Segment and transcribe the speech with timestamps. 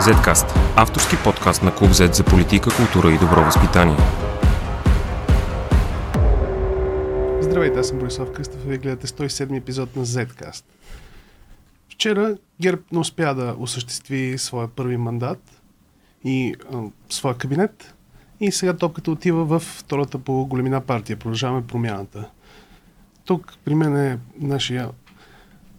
[0.00, 3.96] Zcast– авторски подкаст на Клуб Z за политика, култура и добро възпитание.
[7.40, 10.64] Здравейте, аз съм Борислав Кръстов и вие гледате 107 епизод на Zcast.
[11.88, 15.62] Вчера ГЕРБ не успя да осъществи своя първи мандат
[16.24, 17.94] и а, своя кабинет
[18.40, 21.16] и сега топката отива в втората по големина партия.
[21.16, 22.30] Продължаваме промяната.
[23.24, 24.90] Тук при мен е нашия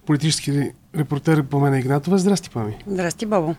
[0.05, 2.17] политически репортер по мен Игнатова.
[2.17, 2.77] Здрасти, Пами.
[2.88, 3.55] Здрасти, Бобо.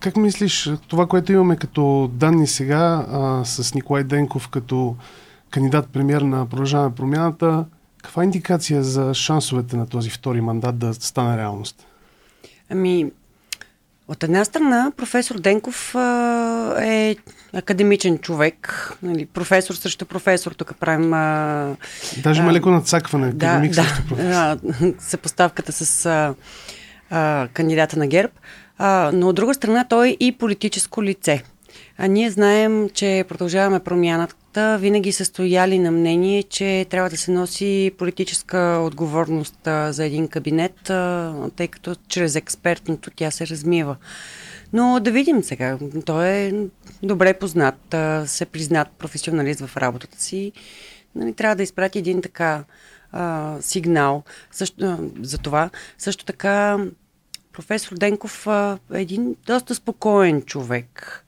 [0.00, 4.96] Как мислиш, това, което имаме като данни сега а, с Николай Денков като
[5.50, 7.64] кандидат премьер на Продължаваме промяната,
[8.02, 11.86] каква е индикация за шансовете на този втори мандат да стане реалност?
[12.70, 13.10] Ами,
[14.08, 17.16] от една страна, професор Денков а, е
[17.52, 21.12] академичен човек, нали, професор срещу професор, тук правим...
[21.12, 21.76] А,
[22.22, 24.28] Даже има леко надцакване, академик да, срещу професор.
[24.28, 24.58] Да,
[24.98, 26.34] съпоставката с а,
[27.10, 28.32] а, кандидата на ГЕРБ.
[28.34, 28.65] А,
[29.12, 31.42] но от друга страна, той е и политическо лице.
[31.98, 34.78] А ние знаем, че продължаваме промяната.
[34.80, 40.28] Винаги са стояли на мнение, че трябва да се носи политическа отговорност а, за един
[40.28, 43.96] кабинет, а, тъй като чрез експертното тя се размива.
[44.72, 45.78] Но да видим сега.
[46.04, 46.52] Той е
[47.02, 50.52] добре познат, а, се признат професионалист в работата си.
[51.14, 52.64] Нали, трябва да изпрати един така
[53.12, 55.70] а, сигнал също, а, за това.
[55.98, 56.78] Също така
[57.56, 61.22] професор Денков е един доста спокоен човек.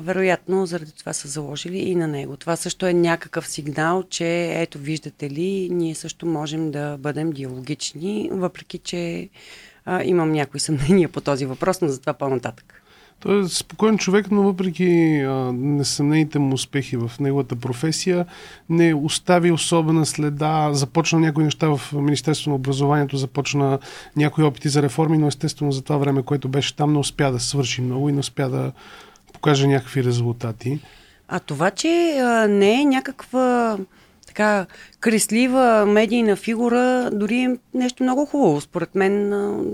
[0.00, 2.36] Вероятно, заради това са заложили и на него.
[2.36, 8.30] Това също е някакъв сигнал, че ето, виждате ли, ние също можем да бъдем диалогични,
[8.32, 9.28] въпреки че
[9.84, 12.81] а, имам някои съмнения по този въпрос, но за това по-нататък.
[13.22, 18.26] Той е спокоен човек, но въпреки а, несъмнените му успехи в неговата професия,
[18.68, 20.68] не остави особена следа.
[20.72, 23.78] Започна някои неща в Министерството на образованието, започна
[24.16, 27.40] някои опити за реформи, но естествено за това време, което беше там, не успя да
[27.40, 28.72] свърши много и не успя да
[29.32, 30.80] покаже някакви резултати.
[31.28, 33.78] А това, че а, не е някаква
[34.32, 34.66] така
[35.00, 38.60] креслива медийна фигура, дори е нещо много хубаво.
[38.60, 39.32] Според мен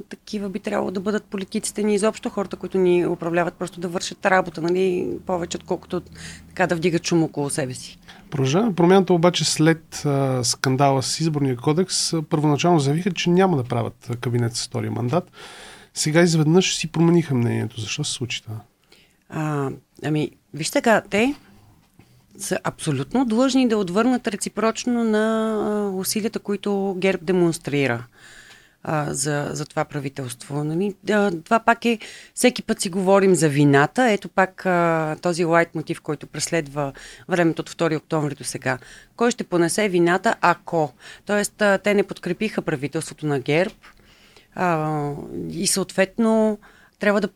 [0.08, 4.26] такива би трябвало да бъдат политиците ни изобщо, хората, които ни управляват, просто да вършат
[4.26, 6.02] работа, нали, повече отколкото
[6.48, 7.98] така да вдигат шум около себе си.
[8.30, 13.64] Продължава промяната обаче след а, скандала с изборния кодекс, а, първоначално заявиха, че няма да
[13.64, 15.30] правят кабинет с втория мандат.
[15.94, 17.80] Сега изведнъж си промениха мнението.
[17.80, 18.56] Защо се случи това?
[19.28, 19.70] А,
[20.04, 21.34] ами, вижте сега, те
[22.38, 28.04] са абсолютно длъжни да отвърнат реципрочно на усилията, които ГЕРБ демонстрира
[29.06, 30.65] за, за това правителство.
[30.65, 30.94] Нали?
[31.44, 31.99] Това пак е,
[32.34, 34.10] всеки път си говорим за вината.
[34.10, 34.66] Ето пак
[35.22, 36.93] този лайт мотив, който преследва
[37.28, 38.78] времето от 2 октомври до сега.
[39.16, 40.93] Кой ще понесе вината, ако?
[41.26, 43.75] Тоест, те не подкрепиха правителството на ГЕРБ
[45.50, 46.59] и съответно
[46.99, 47.28] трябва да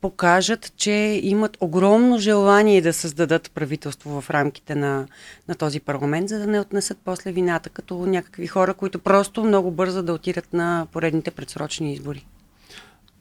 [0.00, 5.06] покажат, че имат огромно желание да създадат правителство в рамките на,
[5.48, 9.70] на този парламент, за да не отнесат после вината като някакви хора, които просто много
[9.70, 12.26] бързо да отидат на поредните предсрочни избори.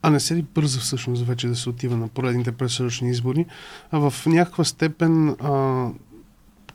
[0.01, 3.45] А не се ли бърза всъщност вече да се отива на поредните предсрочни избори?
[3.91, 5.87] А в някаква степен а,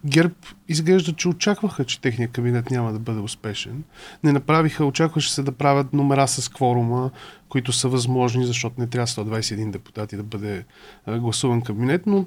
[0.06, 0.34] ГЕРБ
[0.68, 3.84] изглежда, че очакваха, че техният кабинет няма да бъде успешен.
[4.24, 7.10] Не направиха, очакваше се да правят номера с кворума,
[7.48, 10.64] които са възможни, защото не трябва 121 депутати да бъде
[11.08, 12.26] гласуван кабинет, но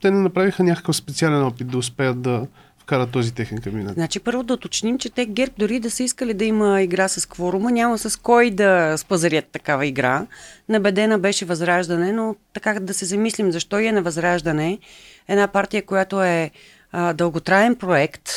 [0.00, 2.46] те не направиха някакъв специален опит да успеят да
[2.78, 3.94] вкарат този техен кабинет.
[3.94, 7.28] Значи първо да уточним, че те ГЕРБ дори да са искали да има игра с
[7.28, 10.26] кворума, няма с кой да спазарят такава игра.
[10.68, 14.78] Набедена беше Възраждане, но така да се замислим защо е на Възраждане
[15.28, 16.50] една партия, която е
[16.92, 18.30] а, дълготраен проект,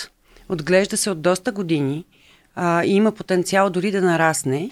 [0.49, 2.05] отглежда се от доста години
[2.55, 4.71] а, и има потенциал дори да нарасне,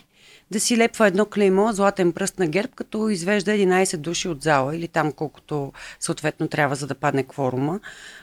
[0.52, 4.76] да си лепва едно клеймо, златен пръст на герб, като извежда 11 души от зала
[4.76, 7.80] или там колкото съответно трябва за да падне кворума.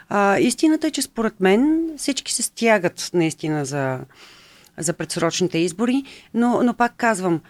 [0.08, 3.98] А, истината е, че според мен всички се стягат наистина за,
[4.78, 7.40] за предсрочните избори, но, но пак казвам,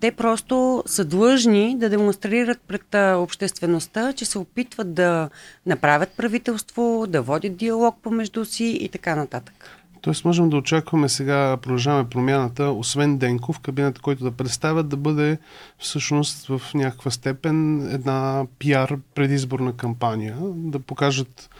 [0.00, 5.30] те просто са длъжни да демонстрират пред обществеността, че се опитват да
[5.66, 9.54] направят правителство, да водят диалог помежду си и така нататък.
[10.00, 15.38] Тоест можем да очакваме сега, продължаваме промяната, освен Денков, кабинет, който да представят да бъде
[15.78, 21.50] всъщност в някаква степен една пиар предизборна кампания, да покажат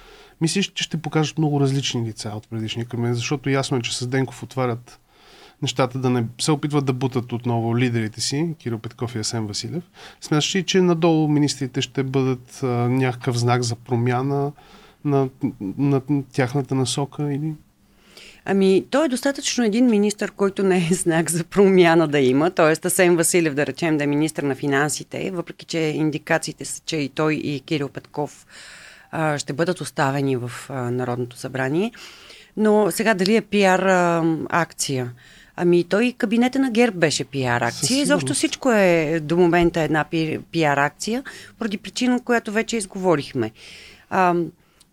[0.40, 4.06] Мислиш, че ще покажат много различни лица от предишния кабинет, защото ясно е, че с
[4.06, 5.00] Денков отварят
[5.62, 9.82] нещата да не се опитват да бутат отново лидерите си, Кирил Петков и Асен Василев.
[10.20, 14.52] Смяташ ли, че надолу министрите ще бъдат а, някакъв знак за промяна
[15.04, 15.28] на,
[15.60, 17.54] на, на тяхната насока или?
[18.44, 22.86] Ами, той е достатъчно един министр, който не е знак за промяна да има, т.е.
[22.86, 27.08] Асен Василев, да речем, да е министр на финансите, въпреки че индикациите са, че и
[27.08, 28.46] той и Кирил Петков
[29.10, 31.92] а, ще бъдат оставени в а, Народното събрание.
[32.56, 35.12] Но сега дали е пиар а, акция?
[35.60, 38.02] Ами той кабинета на ГЕРБ беше пиар акция.
[38.02, 41.22] Изобщо всичко е до момента една пи, пиар акция,
[41.58, 43.50] поради причина, която вече изговорихме.
[44.10, 44.34] А,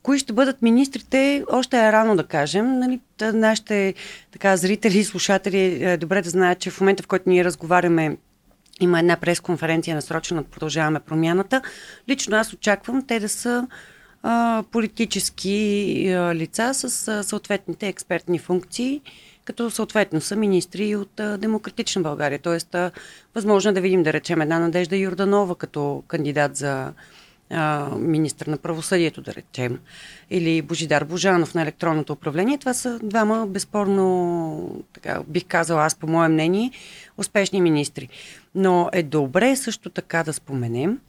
[0.03, 2.79] кои ще бъдат министрите, още е рано да кажем.
[2.79, 3.93] Нали, нашите
[4.31, 8.17] така, зрители и слушатели е добре да знаят, че в момента, в който ние разговаряме
[8.79, 11.61] има една пресконференция насрочена от Продължаваме промяната.
[12.09, 13.67] Лично аз очаквам те да са
[14.23, 19.01] а, политически а, лица с а, съответните експертни функции,
[19.45, 22.39] като съответно са министри от а, Демократична България.
[22.39, 22.91] Тоест, а,
[23.35, 26.93] възможно е да видим, да речем, една Надежда Юрданова като кандидат за
[27.49, 29.79] а, министр на правосъдието, да речем,
[30.29, 32.57] или Божидар Божанов на електронното управление.
[32.57, 36.71] Това са двама, безспорно, така, бих казала аз по мое мнение,
[37.17, 38.09] успешни министри.
[38.55, 40.99] Но е добре също така да споменем,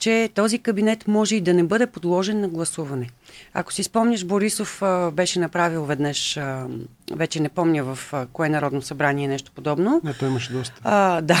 [0.00, 3.08] че този кабинет може и да не бъде подложен на гласуване.
[3.54, 6.66] Ако си спомняш, Борисов а, беше направил веднъж, а,
[7.12, 10.00] вече не помня в а, кое Народно събрание нещо подобно.
[10.04, 10.80] Не, той имаше доста.
[10.84, 11.38] А, да.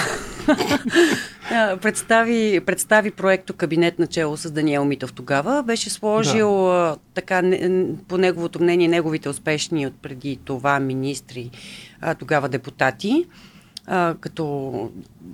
[1.82, 5.62] представи, представи проекто кабинет начало с Даниел Митов тогава.
[5.62, 6.96] Беше сложил да.
[7.14, 7.42] така,
[8.08, 11.50] по неговото мнение, неговите успешни от преди това министри,
[12.00, 13.26] а, тогава депутати
[13.86, 14.90] а, като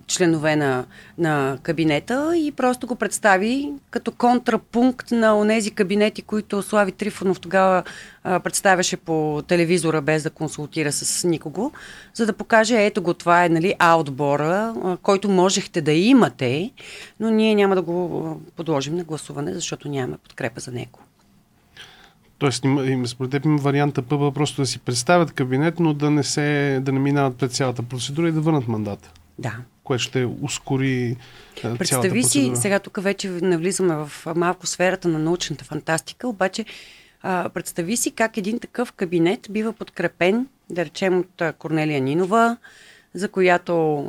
[0.06, 0.84] членове на,
[1.18, 7.82] на кабинета и просто го представи като контрапункт на онези кабинети, които Слави Трифонов тогава
[8.24, 11.72] а, представяше по телевизора без да консултира с никого,
[12.14, 14.04] за да покаже ето го, това е нали, А
[14.84, 16.70] а, който можехте да имате,
[17.20, 21.05] но ние няма да го подложим на гласуване, защото нямаме подкрепа за него.
[22.38, 26.22] Тоест, има, според теб има варианта първа просто да си представят кабинет, но да не,
[26.22, 29.12] се, да не минават пред цялата процедура и да върнат мандата.
[29.38, 29.56] Да.
[29.84, 31.16] Което ще ускори
[31.60, 36.64] цялата Представи си, сега тук вече навлизаме в малко сферата на научната фантастика, обаче
[37.22, 42.56] а, представи си как един такъв кабинет бива подкрепен, да речем от Корнелия Нинова,
[43.14, 44.04] за която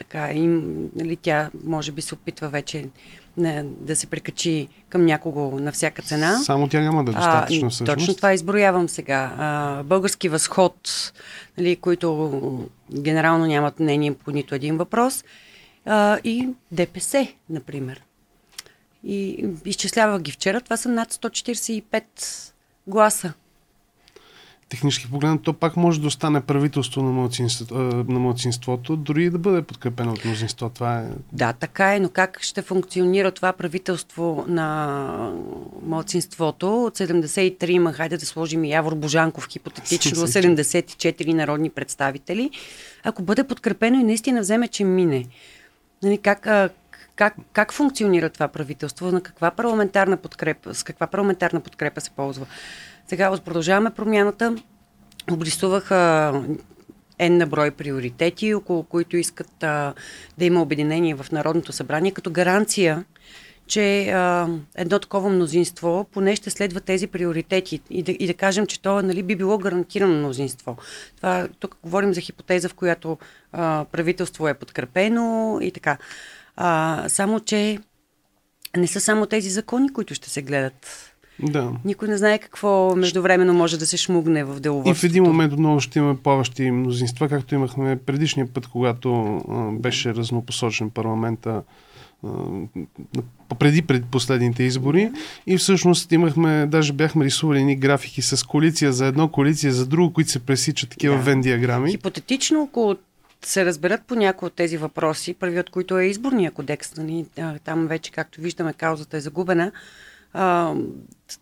[0.00, 2.88] така, им, нали, тя може би се опитва вече
[3.36, 6.38] не, да се прикачи към някого на всяка цена.
[6.38, 7.98] Само тя няма да е достатъчно а, всъщност.
[7.98, 9.34] Точно това изброявам сега.
[9.38, 11.12] А, български възход,
[11.58, 15.24] нали, които генерално нямат мнение по нито един въпрос.
[15.86, 18.02] А, и ДПС, например.
[19.04, 20.60] И изчислявах ги вчера.
[20.60, 22.52] Това са над 145
[22.86, 23.32] гласа
[24.70, 27.76] технически погледнато, то пак може да остане правителство на, младсинство,
[28.08, 30.68] на младсинството, дори и да бъде подкрепено от мнозинство.
[30.68, 31.04] Това е...
[31.32, 35.32] Да, така е, но как ще функционира това правителство на
[35.82, 36.84] младсинството?
[36.84, 42.50] От 73 има, хайде да сложим и Явор Божанков, хипотетично 74 народни представители.
[43.04, 45.24] Ако бъде подкрепено и наистина вземе, че мине,
[46.02, 46.46] нали, как,
[47.16, 49.12] как, как функционира това правителство?
[49.12, 52.46] На каква парламентарна подкрепа, с каква парламентарна подкрепа се ползва?
[53.10, 54.56] Сега продължаваме промяната.
[55.30, 55.94] Обрисуваха
[57.20, 59.94] N на брой приоритети, около които искат а,
[60.38, 63.04] да има обединение в Народното събрание, като гаранция,
[63.66, 68.66] че а, едно такова мнозинство поне ще следва тези приоритети и да, и да кажем,
[68.66, 70.76] че то нали, би било гарантирано мнозинство.
[71.16, 73.18] Това, тук говорим за хипотеза, в която
[73.52, 75.98] а, правителство е подкрепено и така.
[76.56, 77.78] А, само, че
[78.76, 81.10] не са само тези закони, които ще се гледат
[81.42, 81.72] да.
[81.84, 84.98] Никой не знае какво междувременно може да се шмугне в деловодството.
[84.98, 89.72] И в един момент отново ще имаме плаващи мнозинства, както имахме предишния път, когато а,
[89.72, 91.62] беше разнопосочен парламента
[93.58, 95.10] преди пред последните избори
[95.46, 100.12] и всъщност имахме, даже бяхме рисували ни графики с коалиция за едно, коалиция за друго,
[100.12, 101.22] които се пресичат такива да.
[101.22, 101.90] вен диаграми.
[101.90, 102.96] Хипотетично, ако
[103.42, 107.26] се разберат по някои от тези въпроси, първи от които е изборния кодекс, нали,
[107.64, 109.72] там вече, както виждаме, каузата е загубена,
[110.32, 110.74] а,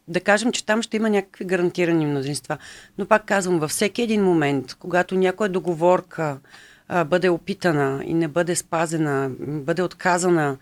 [0.08, 2.58] да кажем, че там ще има някакви гарантирани мнозинства.
[2.98, 6.38] Но пак казвам, във всеки един момент, когато някоя договорка
[6.88, 10.56] а, бъде опитана и не бъде спазена, бъде отказана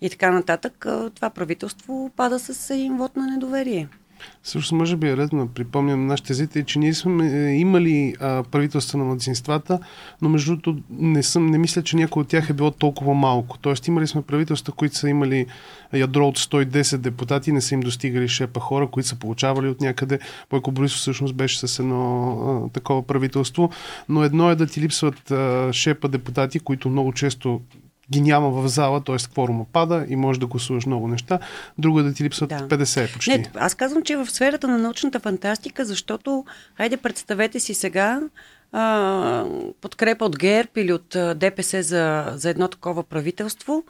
[0.00, 3.88] и така нататък, а, това правителство пада с един вод на недоверие.
[4.42, 8.42] Също може би е редно да припомням нашите зрители, че ние сме е, имали а,
[8.42, 9.78] правителства на младсинствата,
[10.22, 13.58] но между другото не, съм, не мисля, че някой от тях е било толкова малко.
[13.58, 15.46] Тоест имали сме правителства, които са имали
[15.92, 20.18] ядро от 110 депутати, не са им достигали шепа хора, които са получавали от някъде.
[20.50, 23.70] Бойко Борисов всъщност беше с едно а, такова правителство,
[24.08, 27.60] но едно е да ти липсват а, шепа депутати, които много често
[28.12, 29.16] ги няма в зала, т.е.
[29.16, 31.38] кворума пада и можеш да гласуваш много неща.
[31.78, 32.68] Друго е да ти липсват да.
[32.68, 33.30] 50 почти.
[33.30, 36.44] Не, аз казвам, че е в сферата на научната фантастика, защото,
[36.76, 38.20] хайде представете си сега,
[38.72, 39.44] а,
[39.80, 43.84] подкрепа от ГЕРП или от ДПС за, за едно такова правителство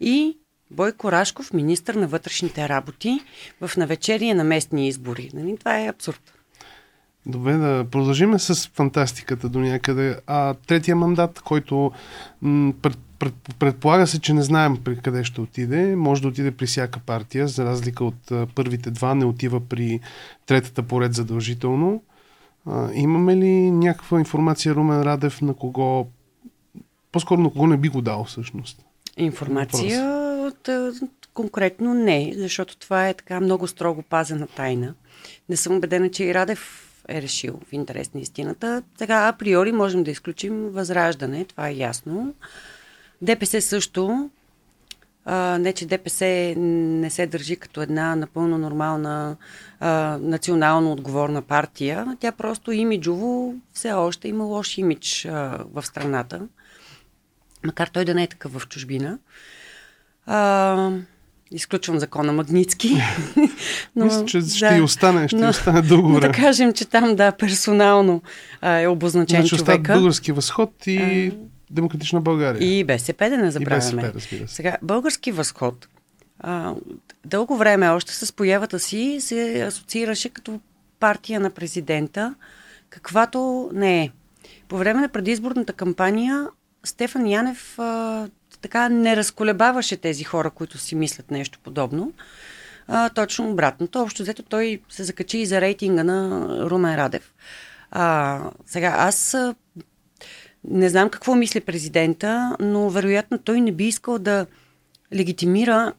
[0.00, 0.38] и
[0.70, 3.20] Бойко Рашков, министър на вътрешните работи,
[3.60, 5.30] в навечерие на местни избори.
[5.34, 5.56] Нали?
[5.56, 6.37] Това е абсурд.
[7.26, 10.20] Добре, да продължим с фантастиката до някъде.
[10.26, 11.92] А третия мандат, който
[12.42, 16.50] м- пред, пред, предполага се, че не знаем при къде ще отиде, може да отиде
[16.50, 20.00] при всяка партия, за разлика от а, първите два, не отива при
[20.46, 22.02] третата поред задължително.
[22.66, 26.06] А, имаме ли някаква информация Румен Радев на кого,
[27.12, 28.84] по-скоро на кого не би го дал всъщност?
[29.16, 30.04] Информация
[30.46, 30.68] от,
[31.34, 34.94] конкретно не, защото това е така много строго пазена тайна.
[35.48, 38.82] Не съм убедена, че и Радев е решил в интерес на истината.
[38.98, 42.34] Сега априори можем да изключим възраждане, това е ясно.
[43.22, 44.30] ДПС също.
[45.24, 49.36] А, не, че ДПС не се държи като една напълно нормална
[49.80, 52.16] а, национално отговорна партия.
[52.20, 56.48] Тя просто имиджово все още има лош имидж а, в страната.
[57.64, 59.18] Макар той да не е такъв в чужбина.
[60.26, 60.90] А,
[61.50, 62.96] Изключвам закона Магницки.
[63.96, 66.32] но, Мисля, че ще да, остане, ще но, остане дълго време.
[66.32, 68.22] Да кажем, че там, да, персонално
[68.60, 69.92] а, е обозначен значи, човека.
[69.92, 71.36] български възход и а,
[71.70, 72.78] Демократична България.
[72.78, 73.92] И БСП, да не забравяме.
[73.92, 74.54] И БСП, разбира се.
[74.54, 75.88] Сега, български възход
[76.40, 76.74] а,
[77.24, 80.60] дълго време още с появата си се асоциираше като
[81.00, 82.34] партия на президента,
[82.90, 84.10] каквато не е.
[84.68, 86.46] По време на предизборната кампания
[86.84, 88.28] Стефан Янев а,
[88.60, 92.12] така не разколебаваше тези хора, които си мислят нещо подобно.
[92.88, 94.00] А, точно обратното.
[94.00, 97.34] Общо взето той се закачи и за рейтинга на Румен Радев.
[97.90, 99.36] А, сега, аз
[100.64, 104.46] не знам какво мисли президента, но вероятно той не би искал да
[105.14, 105.92] легитимира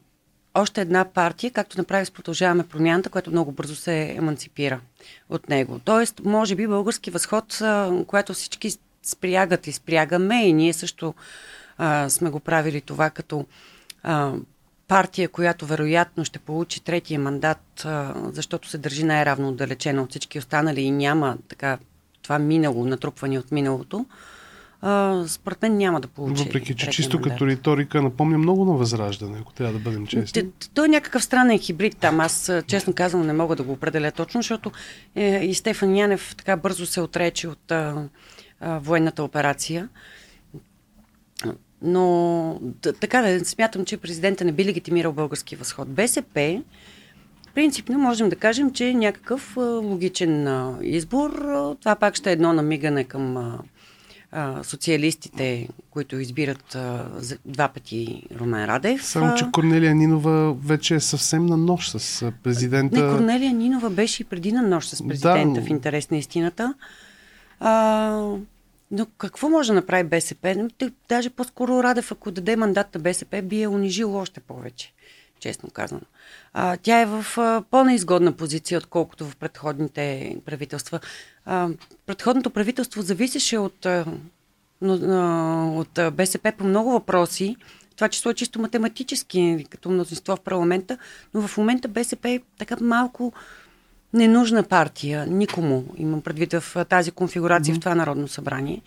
[0.54, 4.80] още една партия, както направи с Продължаваме промяната, която много бързо се еманципира
[5.28, 5.80] от него.
[5.84, 7.62] Тоест, може би български възход,
[8.06, 8.70] която всички
[9.02, 11.14] спрягат и спрягаме и ние също
[11.80, 13.46] а, сме го правили това като
[14.02, 14.32] а,
[14.88, 20.38] партия, която вероятно ще получи третия мандат, а, защото се държи най-равно отдалечена от всички
[20.38, 21.78] останали и няма така
[22.22, 24.06] това минало, натрупване от миналото,
[24.82, 26.44] а, според мен няма да получи.
[26.44, 27.32] Въпреки, че чисто мандат.
[27.32, 30.44] като риторика напомня много на възраждане, ако трябва да бъдем честни.
[30.74, 32.20] Той е някакъв странен хибрид там.
[32.20, 34.72] Аз, честно казвам, не мога да го определя точно, защото
[35.14, 38.08] е, и Стефан Янев така бързо се отрече от а,
[38.60, 39.88] а, военната операция.
[41.82, 42.60] Но
[43.00, 45.88] така да смятам, че президента не би легитимирал български възход.
[45.88, 46.62] БСП,
[47.54, 50.48] принципно можем да кажем, че е някакъв логичен
[50.82, 51.30] избор.
[51.80, 53.58] Това пак ще е едно намигане към
[54.62, 56.76] социалистите, които избират
[57.44, 59.04] два пъти Румен Радев.
[59.04, 63.06] Само, че Корнелия Нинова вече е съвсем на нощ с президента.
[63.06, 66.74] Не, Корнелия Нинова беше и преди на нощ с президента да, в интерес на истината.
[67.60, 68.34] А,
[68.90, 70.68] но какво може да направи БСП?
[71.08, 74.92] Даже по-скоро Радев, ако даде мандат на БСП, би е унижил още повече,
[75.40, 76.00] честно казано.
[76.52, 81.00] А, тя е в а, по-неизгодна позиция, отколкото в предходните правителства.
[81.44, 81.68] А,
[82.06, 84.04] предходното правителство зависеше от, а,
[85.76, 87.56] от БСП по много въпроси,
[87.96, 90.98] това число е чисто математически, като мнозинство в парламента,
[91.34, 93.32] но в момента БСП е така малко
[94.14, 97.78] ненужна партия, никому, имам предвид в тази конфигурация mm-hmm.
[97.78, 98.82] в това Народно събрание.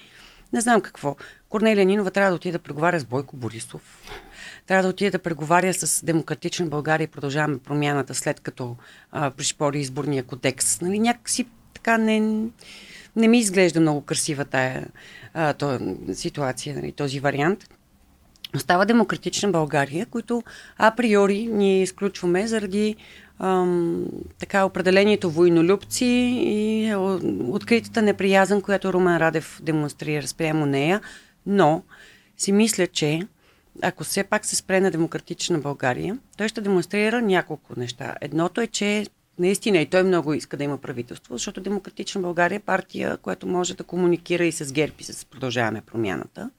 [0.53, 1.15] Не знам какво.
[1.49, 3.81] Корнелия Нинова трябва да отиде да преговаря с Бойко Борисов.
[4.67, 8.75] Трябва да отиде да преговаря с Демократична България и продължаваме промяната, след като
[9.11, 10.81] а, пришпори изборния кодекс.
[10.81, 12.19] Нали, някакси така не,
[13.15, 14.87] не ми изглежда много красива тая
[15.33, 15.79] а, то,
[16.13, 17.69] ситуация, нали, този вариант.
[18.55, 20.43] Остава Демократична България, които
[20.77, 22.95] априори ние изключваме заради
[23.39, 24.05] ам,
[24.39, 26.05] така определението войнолюбци
[26.45, 26.93] и
[27.49, 31.01] откритата неприязан, която Румен Радев демонстрира спрямо нея,
[31.45, 31.83] но
[32.37, 33.27] си мисля, че
[33.81, 38.15] ако все пак се спре на демократична България, той ще демонстрира няколко неща.
[38.21, 39.05] Едното е, че
[39.39, 43.75] наистина и той много иска да има правителство, защото Демократична България е партия, която може
[43.75, 46.49] да комуникира и с ГЕРБ и с продължаваме промяната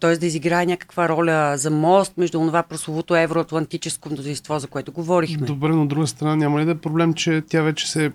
[0.00, 0.16] т.е.
[0.16, 5.46] да изиграе някаква роля за мост между това прословото евроатлантическо мнозинство, за което говорихме.
[5.46, 8.10] Добре, но от друга страна няма ли да е проблем, че тя вече се е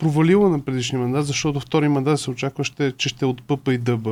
[0.00, 3.68] провалила на предишния мандат, защото втори мандат се очаква, ще, че ще е от ПП
[3.68, 4.08] и ДБ,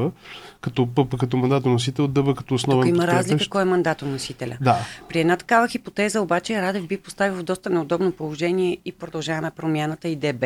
[0.61, 4.59] като ПП като мандатоносител, ДБ като основен Тук има разлика кой е мандатоносителя.
[4.61, 4.79] Да.
[5.09, 10.09] При една такава хипотеза обаче Радев би поставил в доста неудобно положение и продължаваме промяната
[10.09, 10.45] и ДБ.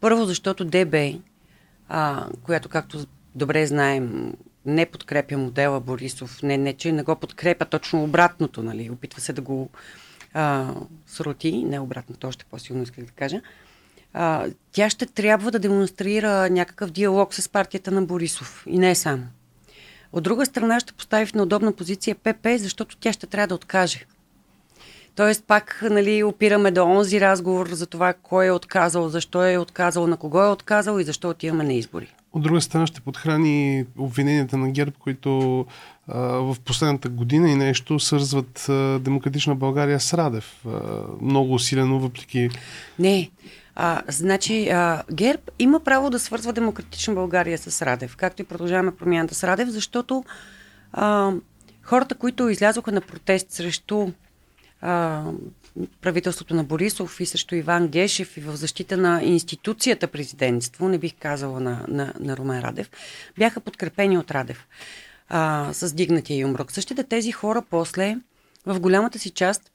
[0.00, 0.94] Първо, защото ДБ,
[1.88, 2.98] а, която както
[3.34, 4.32] добре знаем,
[4.66, 9.32] не подкрепя модела Борисов, не, не че не го подкрепя точно обратното, нали, опитва се
[9.32, 9.70] да го
[10.34, 10.74] а,
[11.06, 13.40] сроти, не обратното, още по-силно исках да кажа,
[14.12, 19.26] а, тя ще трябва да демонстрира някакъв диалог с партията на Борисов и не само.
[20.12, 24.06] От друга страна ще постави в неудобна позиция ПП, защото тя ще трябва да откаже.
[25.16, 30.06] Тоест пак нали, опираме до онзи разговор за това кой е отказал, защо е отказал,
[30.06, 32.14] на кого е отказал и защо отиваме на избори.
[32.32, 35.60] От друга страна ще подхрани обвиненията на ГЕРБ, които
[36.08, 40.64] а, в последната година и нещо свързват а, Демократична България с Радев.
[40.66, 40.70] А,
[41.20, 42.50] много усилено, въпреки...
[42.98, 43.30] Не,
[43.74, 48.96] а, значи, а, ГЕРБ има право да свързва Демократична България с Радев, както и продължаваме
[48.96, 50.24] промяната с Радев, защото
[50.92, 51.32] а,
[51.82, 54.08] хората, които излязоха на протест срещу
[56.00, 61.14] правителството на Борисов и срещу Иван Гешев и в защита на институцията президентство, не бих
[61.18, 62.90] казала на, на, на Румен Радев,
[63.38, 64.66] бяха подкрепени от Радев
[65.28, 66.72] а, с дигнатия юмрук.
[66.72, 68.16] Същите тези хора после,
[68.66, 69.70] в голямата си част,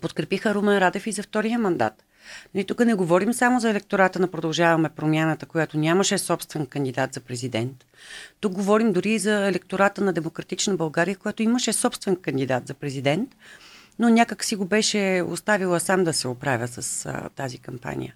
[0.00, 2.04] подкрепиха Румен Радев и за втория мандат.
[2.54, 7.20] Нали, тук не говорим само за електората на Продължаваме промяната, която нямаше собствен кандидат за
[7.20, 7.86] президент.
[8.40, 13.36] Тук говорим дори и за електората на Демократична България, която имаше собствен кандидат за президент,
[13.98, 18.14] но някак си го беше оставила сам да се оправя с а, тази кампания.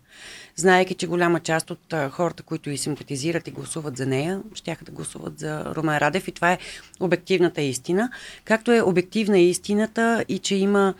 [0.56, 4.76] Знаеки, че голяма част от а, хората, които и симпатизират и гласуват за нея, ще
[4.82, 6.58] да гласуват за Румен Радев и това е
[7.00, 8.11] обективната истина.
[8.44, 10.94] Както е обективна истината и че има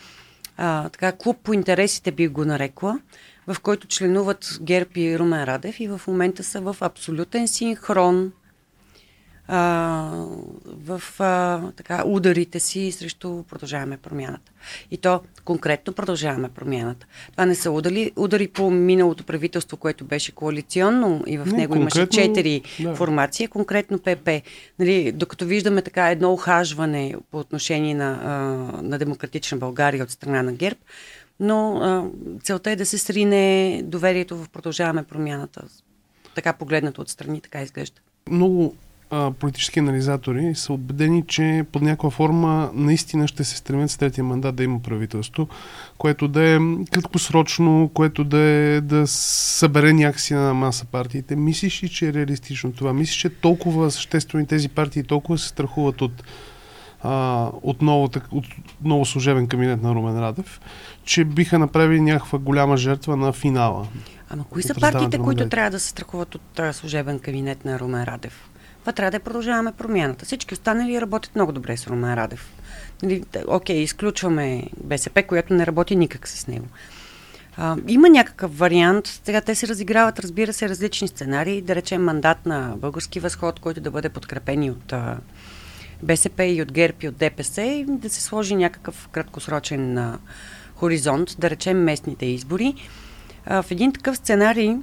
[0.57, 3.01] а, така, клуб по интересите би го нарекла,
[3.47, 8.33] в който членуват Герб и Румен Радев и в момента са в абсолютен синхрон
[9.49, 10.27] а,
[10.67, 14.53] в а, така, ударите си срещу продължаваме промяната.
[14.91, 17.07] И то конкретно продължаваме промяната.
[17.33, 21.77] Това не са удари, удари по миналото правителство, което беше коалиционно и в не, него
[21.77, 22.95] имаше четири да.
[22.95, 24.29] формации, конкретно ПП.
[24.79, 28.33] Нали, докато виждаме така едно ухажване по отношение на, а,
[28.83, 30.81] на демократична България от страна на ГЕРБ,
[31.41, 32.11] но а,
[32.43, 35.63] целта е да се срине доверието в продължаваме промяната.
[36.35, 38.01] Така погледнато отстрани, така изглежда.
[38.31, 38.75] Много
[39.11, 44.25] а, политически анализатори са убедени, че под някаква форма наистина ще се стремят с третия
[44.25, 45.49] мандат да има правителство,
[45.99, 46.59] което да е
[46.93, 51.37] краткосрочно, което да, е, да събере някакси на маса партиите.
[51.37, 52.93] Мислиш ли, че е реалистично това?
[52.93, 56.23] Мислиш, че толкова съществени тези партии толкова се страхуват от
[57.03, 58.47] а, от, ново, от
[58.85, 60.61] ново служебен кабинет на Румен Радев,
[61.05, 63.87] че биха направили някаква голяма жертва на финала.
[64.31, 68.49] Ама кои са партиите, които трябва да се страхуват от служебен кабинет на Румен Радев?
[68.89, 70.25] Това трябва да продължаваме промяната.
[70.25, 72.53] Всички останали работят много добре с Румен Радев.
[73.03, 76.67] Нали, окей, изключваме БСП, която не работи никак с него.
[77.57, 79.07] А, има някакъв вариант.
[79.25, 81.63] Сега те се разиграват, разбира се, различни сценарии.
[81.63, 85.19] Да речем мандат на Български възход, който да бъде подкрепен от а,
[86.03, 90.19] БСП и от ГЕРБ и от ДПС и да се сложи някакъв краткосрочен а,
[90.75, 92.75] хоризонт, да речем местните избори.
[93.47, 94.77] А, в един такъв сценарий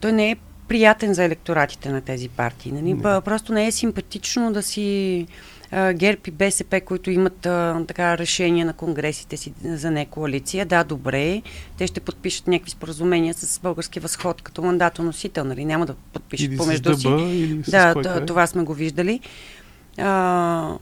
[0.00, 0.36] той не е
[0.72, 2.72] приятен за електоратите на тези партии.
[2.72, 2.94] Нали?
[2.94, 3.02] Не.
[3.02, 5.26] Просто не е симпатично да си
[5.70, 10.66] а, ГЕРБ и БСП, които имат а, така решение на конгресите си за не коалиция.
[10.66, 11.42] Да, добре,
[11.78, 15.44] те ще подпишат някакви споразумения с Български възход като мандатоносител.
[15.44, 15.64] Нали?
[15.64, 17.08] Няма да подпишат или помежду си.
[17.08, 19.20] Или да, това сме го виждали.
[19.98, 20.76] А,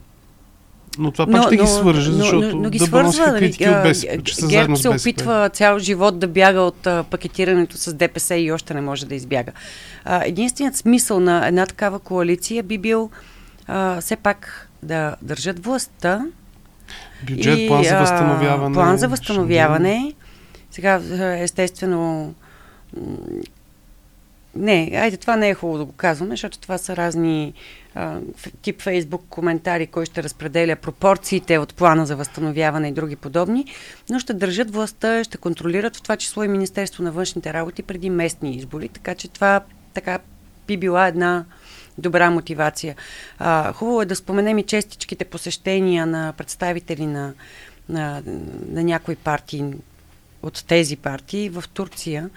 [0.99, 3.39] но това пак но, ще но, ги свърже, защото но, но, но ги свързва, нали,
[3.39, 7.77] критики от БСП, че са ГЕРБ се опитва цял живот да бяга от а, пакетирането
[7.77, 9.53] с ДПС и още не може да избяга.
[10.05, 13.11] А, единственият смисъл на една такава коалиция би бил
[13.67, 16.27] а, все пак да държат властта.
[17.23, 18.75] Бюджет, и, план за възстановяване.
[18.75, 20.15] План за възстановяване.
[20.71, 21.01] Сега,
[21.39, 22.35] естествено,
[24.55, 27.53] не, айде, това не е хубаво да го казваме, защото това са разни
[27.95, 28.21] а,
[28.63, 33.65] тип Фейсбук коментари, кой ще разпределя пропорциите от плана за възстановяване и други подобни,
[34.11, 38.11] но ще държат властта, ще контролират в това число и Министерство на външните работи преди
[38.11, 39.61] местни избори, така че това
[39.95, 40.19] така
[40.67, 41.45] би била една
[41.99, 42.97] добра мотивация.
[43.39, 47.35] А, хубаво е да споменем и честичките посещения на представители на,
[47.89, 48.23] на,
[48.69, 49.65] на някои партии
[50.43, 52.31] от тези партии в Турция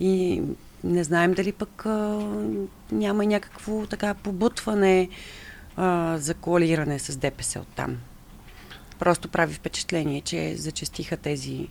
[0.00, 0.42] и
[0.86, 2.26] не знаем дали пък а,
[2.92, 5.08] няма някакво така побутване
[5.76, 7.96] а, за коалиране с ДПС от там.
[8.98, 11.68] Просто прави впечатление, че зачастиха тези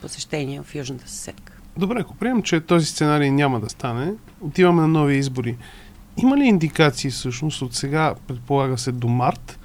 [0.00, 1.52] посещения в Южната съседка.
[1.76, 5.56] Добре, ако приемем, че този сценарий няма да стане, отиваме на нови избори.
[6.22, 9.58] Има ли индикации всъщност от сега, предполага се до март,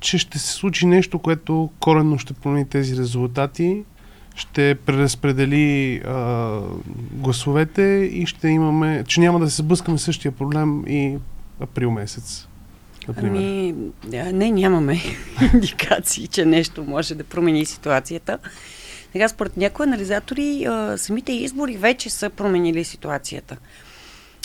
[0.00, 3.84] че ще се случи нещо, което коренно ще промени тези резултати
[4.36, 6.60] ще преразпредели а,
[7.12, 11.18] гласовете и ще имаме, че няма да се сблъскаме същия проблем и
[11.60, 12.48] април месец.
[13.16, 13.74] Ами,
[14.32, 15.00] не, нямаме
[15.54, 18.38] индикации, че нещо може да промени ситуацията.
[19.12, 23.56] Сега, според някои анализатори, самите избори вече са променили ситуацията.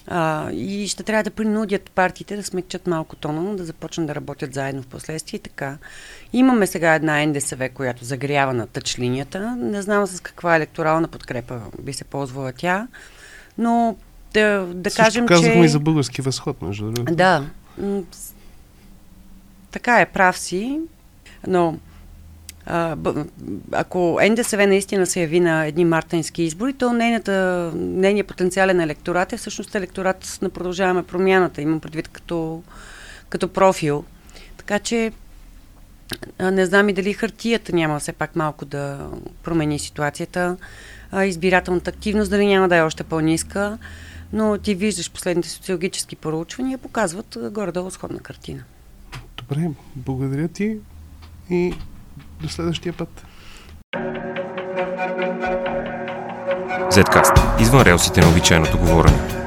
[0.07, 4.53] А, и ще трябва да принудят партиите да смекчат малко тона, да започнат да работят
[4.53, 5.77] заедно в последствие и така.
[6.33, 9.55] Имаме сега една НДСВ, която загрява на тъч линията.
[9.55, 12.87] Не знам с каква електорална подкрепа би се ползвала тя,
[13.57, 13.95] но
[14.33, 15.65] да, да Също кажем, казахме че...
[15.65, 17.15] и за български възход, между другото.
[17.15, 17.45] Да.
[19.71, 20.79] Така е, прав си,
[21.47, 21.77] но
[23.71, 29.37] ако НДСВ наистина се яви на едни мартински избори, то нейната, нейният потенциален електорат е
[29.37, 31.61] всъщност електорат на продължаваме промяната.
[31.61, 32.63] Имам предвид като,
[33.29, 34.03] като профил.
[34.57, 35.11] Така че
[36.51, 39.09] не знам и дали хартията няма все пак малко да
[39.43, 40.57] промени ситуацията.
[41.25, 43.77] Избирателната активност дали няма да е още по-ниска,
[44.33, 48.63] но ти виждаш последните социологически проучвания показват горе-долу сходна картина.
[49.37, 50.77] Добре, благодаря ти
[51.49, 51.73] и
[52.41, 53.25] до следващия път.
[56.91, 57.61] Zcast.
[57.61, 59.40] Извън релсите на обичайното говорене.